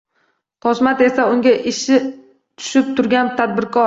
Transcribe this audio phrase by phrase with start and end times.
[0.65, 3.79] Toshmat esa unga ishi tushib turgan tadbirkor.